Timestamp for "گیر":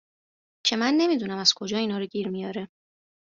2.05-2.27